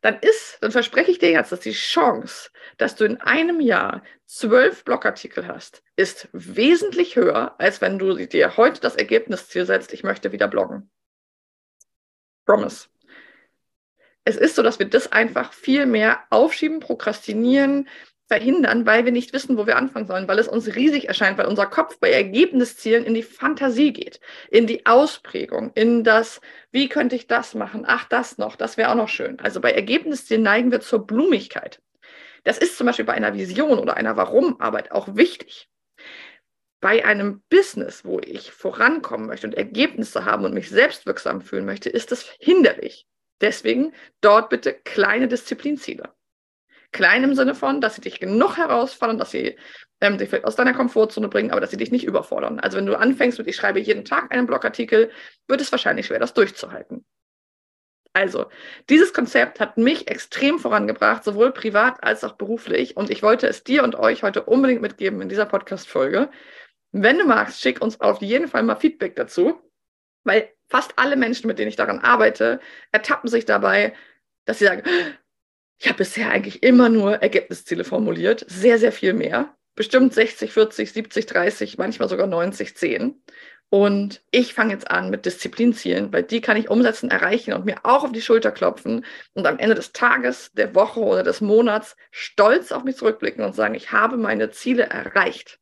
dann 0.00 0.18
ist, 0.20 0.58
dann 0.62 0.72
verspreche 0.72 1.10
ich 1.10 1.18
dir 1.18 1.30
jetzt, 1.30 1.52
dass 1.52 1.60
die 1.60 1.72
Chance, 1.72 2.50
dass 2.78 2.96
du 2.96 3.04
in 3.04 3.20
einem 3.20 3.60
Jahr 3.60 4.02
zwölf 4.24 4.84
Blogartikel 4.84 5.46
hast, 5.46 5.82
ist 5.96 6.28
wesentlich 6.32 7.16
höher, 7.16 7.54
als 7.58 7.82
wenn 7.82 7.98
du 7.98 8.14
dir 8.26 8.56
heute 8.56 8.80
das 8.80 8.96
Ergebnisziel 8.96 9.66
setzt, 9.66 9.92
ich 9.92 10.02
möchte 10.02 10.32
wieder 10.32 10.48
bloggen. 10.48 10.90
Promise. 12.46 12.88
Es 14.24 14.36
ist 14.36 14.56
so, 14.56 14.62
dass 14.62 14.78
wir 14.78 14.88
das 14.88 15.12
einfach 15.12 15.52
viel 15.52 15.86
mehr 15.86 16.20
aufschieben, 16.30 16.80
prokrastinieren, 16.80 17.88
verhindern, 18.28 18.86
weil 18.86 19.04
wir 19.04 19.12
nicht 19.12 19.32
wissen, 19.32 19.56
wo 19.56 19.66
wir 19.66 19.76
anfangen 19.76 20.08
sollen, 20.08 20.26
weil 20.26 20.40
es 20.40 20.48
uns 20.48 20.74
riesig 20.74 21.06
erscheint, 21.06 21.38
weil 21.38 21.46
unser 21.46 21.66
Kopf 21.66 21.98
bei 22.00 22.10
Ergebniszielen 22.10 23.04
in 23.04 23.14
die 23.14 23.22
Fantasie 23.22 23.92
geht, 23.92 24.20
in 24.50 24.66
die 24.66 24.84
Ausprägung, 24.84 25.70
in 25.74 26.02
das, 26.02 26.40
wie 26.72 26.88
könnte 26.88 27.14
ich 27.14 27.28
das 27.28 27.54
machen? 27.54 27.84
Ach, 27.86 28.08
das 28.08 28.36
noch, 28.38 28.56
das 28.56 28.76
wäre 28.76 28.90
auch 28.90 28.96
noch 28.96 29.08
schön. 29.08 29.38
Also 29.38 29.60
bei 29.60 29.70
Ergebniszielen 29.70 30.42
neigen 30.42 30.72
wir 30.72 30.80
zur 30.80 31.06
Blumigkeit. 31.06 31.80
Das 32.42 32.58
ist 32.58 32.76
zum 32.76 32.86
Beispiel 32.86 33.04
bei 33.04 33.14
einer 33.14 33.34
Vision 33.34 33.78
oder 33.78 33.96
einer 33.96 34.16
Warum-Arbeit 34.16 34.90
auch 34.90 35.14
wichtig 35.14 35.68
bei 36.86 37.04
einem 37.04 37.42
Business, 37.50 38.04
wo 38.04 38.20
ich 38.20 38.52
vorankommen 38.52 39.26
möchte 39.26 39.48
und 39.48 39.54
Ergebnisse 39.54 40.24
haben 40.24 40.44
und 40.44 40.54
mich 40.54 40.70
selbstwirksam 40.70 41.40
fühlen 41.40 41.64
möchte, 41.64 41.90
ist 41.90 42.12
es 42.12 42.30
hinderlich. 42.38 43.08
Deswegen 43.40 43.92
dort 44.20 44.50
bitte 44.50 44.72
kleine 44.72 45.26
Disziplinziele. 45.26 46.14
Klein 46.92 47.24
im 47.24 47.34
Sinne 47.34 47.56
von, 47.56 47.80
dass 47.80 47.96
sie 47.96 48.02
dich 48.02 48.20
genug 48.20 48.56
herausfordern, 48.56 49.18
dass 49.18 49.32
sie 49.32 49.58
ähm, 50.00 50.16
dich 50.16 50.44
aus 50.44 50.54
deiner 50.54 50.74
Komfortzone 50.74 51.26
bringen, 51.26 51.50
aber 51.50 51.60
dass 51.60 51.72
sie 51.72 51.76
dich 51.76 51.90
nicht 51.90 52.04
überfordern. 52.04 52.60
Also 52.60 52.78
wenn 52.78 52.86
du 52.86 52.96
anfängst 52.96 53.38
mit, 53.38 53.48
ich 53.48 53.56
schreibe 53.56 53.80
jeden 53.80 54.04
Tag 54.04 54.32
einen 54.32 54.46
Blogartikel, 54.46 55.10
wird 55.48 55.60
es 55.60 55.72
wahrscheinlich 55.72 56.06
schwer, 56.06 56.20
das 56.20 56.34
durchzuhalten. 56.34 57.04
Also, 58.12 58.46
dieses 58.88 59.12
Konzept 59.12 59.58
hat 59.58 59.76
mich 59.76 60.08
extrem 60.08 60.60
vorangebracht, 60.60 61.24
sowohl 61.24 61.50
privat 61.52 62.02
als 62.02 62.22
auch 62.22 62.32
beruflich. 62.34 62.96
Und 62.96 63.10
ich 63.10 63.22
wollte 63.22 63.46
es 63.48 63.62
dir 63.64 63.82
und 63.82 63.96
euch 63.96 64.22
heute 64.22 64.44
unbedingt 64.44 64.80
mitgeben 64.80 65.20
in 65.20 65.28
dieser 65.28 65.44
Podcast-Folge. 65.46 66.30
Wenn 66.98 67.18
du 67.18 67.26
magst, 67.26 67.60
schick 67.60 67.82
uns 67.82 68.00
auf 68.00 68.22
jeden 68.22 68.48
Fall 68.48 68.62
mal 68.62 68.76
Feedback 68.76 69.16
dazu, 69.16 69.60
weil 70.24 70.48
fast 70.66 70.94
alle 70.96 71.16
Menschen, 71.16 71.46
mit 71.46 71.58
denen 71.58 71.68
ich 71.68 71.76
daran 71.76 71.98
arbeite, 71.98 72.58
ertappen 72.90 73.28
sich 73.28 73.44
dabei, 73.44 73.92
dass 74.46 74.60
sie 74.60 74.64
sagen, 74.64 74.82
ich 75.78 75.88
habe 75.88 75.98
bisher 75.98 76.30
eigentlich 76.30 76.62
immer 76.62 76.88
nur 76.88 77.16
Ergebnisziele 77.16 77.84
formuliert, 77.84 78.46
sehr, 78.48 78.78
sehr 78.78 78.92
viel 78.92 79.12
mehr. 79.12 79.54
Bestimmt 79.74 80.14
60, 80.14 80.50
40, 80.50 80.90
70, 80.90 81.26
30, 81.26 81.76
manchmal 81.76 82.08
sogar 82.08 82.26
90, 82.26 82.74
10. 82.74 83.22
Und 83.68 84.22
ich 84.30 84.54
fange 84.54 84.72
jetzt 84.72 84.90
an 84.90 85.10
mit 85.10 85.26
Disziplinzielen, 85.26 86.14
weil 86.14 86.22
die 86.22 86.40
kann 86.40 86.56
ich 86.56 86.70
umsetzen, 86.70 87.10
erreichen 87.10 87.52
und 87.52 87.66
mir 87.66 87.84
auch 87.84 88.04
auf 88.04 88.12
die 88.12 88.22
Schulter 88.22 88.52
klopfen 88.52 89.04
und 89.34 89.46
am 89.46 89.58
Ende 89.58 89.74
des 89.74 89.92
Tages, 89.92 90.50
der 90.52 90.74
Woche 90.74 91.00
oder 91.00 91.24
des 91.24 91.42
Monats 91.42 91.94
stolz 92.10 92.72
auf 92.72 92.84
mich 92.84 92.96
zurückblicken 92.96 93.44
und 93.44 93.54
sagen, 93.54 93.74
ich 93.74 93.92
habe 93.92 94.16
meine 94.16 94.50
Ziele 94.50 94.84
erreicht. 94.84 95.58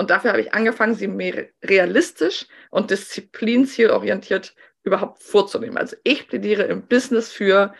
Und 0.00 0.08
dafür 0.08 0.30
habe 0.30 0.40
ich 0.40 0.54
angefangen, 0.54 0.94
sie 0.94 1.08
mehr 1.08 1.50
realistisch 1.62 2.46
und 2.70 2.90
disziplinzielorientiert 2.90 4.54
überhaupt 4.82 5.22
vorzunehmen. 5.22 5.76
Also 5.76 5.94
ich 6.04 6.26
plädiere 6.26 6.62
im 6.62 6.86
Business 6.86 7.30
für 7.30 7.74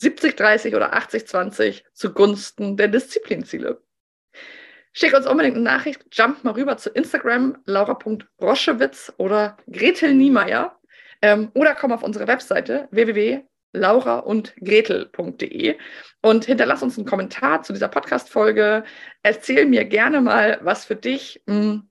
70-30 0.00 0.74
oder 0.74 0.94
80-20 0.94 1.82
zugunsten 1.92 2.78
der 2.78 2.88
Disziplinziele. 2.88 3.82
Schick 4.94 5.14
uns 5.14 5.26
unbedingt 5.26 5.56
eine 5.56 5.64
Nachricht, 5.64 6.02
jump 6.12 6.44
mal 6.44 6.54
rüber 6.54 6.78
zu 6.78 6.88
Instagram, 6.88 7.58
laura.roschewitz 7.66 9.12
oder 9.18 9.58
Gretel 9.70 10.14
Niemeyer 10.14 10.80
ähm, 11.20 11.50
oder 11.52 11.74
komm 11.74 11.92
auf 11.92 12.02
unsere 12.02 12.26
Webseite 12.26 12.88
www 12.90 13.42
laura 13.72 14.18
und 14.18 14.54
gretel.de 14.56 15.76
und 16.20 16.44
hinterlass 16.44 16.82
uns 16.82 16.96
einen 16.96 17.06
Kommentar 17.06 17.62
zu 17.62 17.72
dieser 17.72 17.88
Podcast-Folge. 17.88 18.84
Erzähl 19.22 19.66
mir 19.66 19.84
gerne 19.84 20.20
mal, 20.20 20.58
was 20.62 20.84
für 20.84 20.96
dich, 20.96 21.42
hm, 21.46 21.88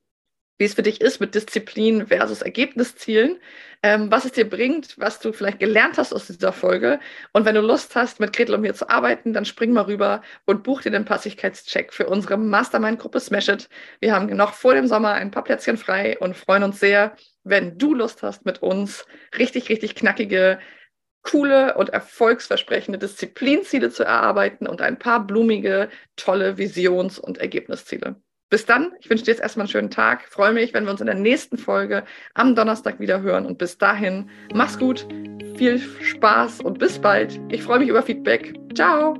wie 0.58 0.66
es 0.66 0.76
für 0.76 0.84
dich 0.84 1.02
ist 1.02 1.20
mit 1.20 1.34
Disziplin 1.34 2.06
versus 2.08 2.44
Ergebniszielen, 2.44 3.40
ähm, 3.82 4.12
was 4.12 4.26
es 4.26 4.34
dir 4.34 4.48
bringt, 4.48 4.96
was 5.00 5.20
du 5.20 5.34
vielleicht 5.34 5.60
gelernt 5.60 5.98
hast 5.98 6.14
aus 6.14 6.28
dieser 6.28 6.54
Folge. 6.54 7.00
Und 7.34 7.46
wenn 7.46 7.56
du 7.56 7.62
Lust 7.62 7.96
hast, 7.96 8.20
mit 8.20 8.32
Gretel 8.32 8.54
und 8.54 8.62
mir 8.62 8.76
zu 8.76 8.88
arbeiten, 8.88 9.34
dann 9.34 9.46
spring 9.46 9.74
mal 9.74 9.86
rüber 9.86 10.22
und 10.46 10.62
buch 10.62 10.82
dir 10.84 10.92
den 10.92 11.04
Passigkeitscheck 11.04 11.92
für 11.92 12.08
unsere 12.08 12.38
Mastermind-Gruppe 12.38 13.20
Smash 13.20 13.50
It. 13.50 13.70
Wir 14.00 14.14
haben 14.14 14.28
noch 14.36 14.54
vor 14.54 14.76
dem 14.76 14.86
Sommer 14.86 15.14
ein 15.14 15.32
paar 15.32 15.44
Plätzchen 15.44 15.78
frei 15.78 16.20
und 16.20 16.38
freuen 16.38 16.62
uns 16.62 16.80
sehr, 16.80 17.16
wenn 17.44 17.80
du 17.80 17.96
Lust 17.96 18.22
hast, 18.22 18.46
mit 18.46 18.62
uns 18.62 19.08
richtig, 19.36 19.70
richtig 19.70 19.96
knackige 19.96 20.60
coole 21.24 21.76
und 21.78 21.90
erfolgsversprechende 21.90 22.98
Disziplinziele 23.00 23.90
zu 23.90 24.04
erarbeiten 24.04 24.68
und 24.68 24.82
ein 24.82 24.98
paar 25.00 25.26
blumige, 25.26 25.90
tolle 26.16 26.58
Visions- 26.58 27.20
und 27.20 27.38
Ergebnisziele. 27.38 28.16
bis 28.52 28.66
dann. 28.66 28.92
Ich 29.00 29.10
wünsche 29.10 29.24
dir 29.24 29.32
jetzt 29.32 29.42
erstmal 29.42 29.64
einen 29.64 29.72
schönen 29.72 29.90
Tag. 29.92 30.28
Freue 30.28 30.52
mich, 30.52 30.74
wenn 30.74 30.84
wir 30.84 30.92
uns 30.92 31.00
in 31.00 31.08
der 31.08 31.16
nächsten 31.16 31.58
Folge 31.58 32.04
am 32.34 32.54
Donnerstag 32.54 33.00
wieder 33.00 33.22
hören. 33.22 33.46
Und 33.46 33.58
bis 33.58 33.78
dahin, 33.78 34.30
mach's 34.54 34.78
gut, 34.78 35.08
viel 35.56 35.80
Spaß 35.80 36.60
und 36.60 36.78
bis 36.78 37.00
bald. 37.00 37.40
Ich 37.50 37.64
freue 37.64 37.80
mich 37.80 37.88
über 37.88 38.04
Feedback. 38.04 38.54
Ciao. 38.76 39.16